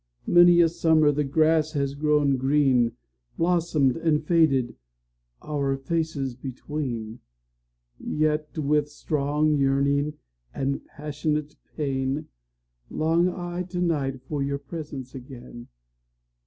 Many 0.25 0.61
a 0.61 0.67
summer 0.67 1.11
the 1.11 1.23
grass 1.23 1.73
has 1.73 1.93
grown 1.93 2.35
green, 2.35 2.93
Blossomed 3.37 3.97
and 3.97 4.25
faded, 4.25 4.75
our 5.43 5.77
faces 5.77 6.33
between:Yet, 6.33 8.57
with 8.57 8.89
strong 8.89 9.53
yearning 9.59 10.13
and 10.55 10.83
passionate 10.87 11.55
pain, 11.77 12.29
Long 12.89 13.29
I 13.29 13.61
to 13.69 13.79
night 13.79 14.23
for 14.23 14.41
your 14.41 14.57
presence 14.57 15.13
again. 15.13 15.67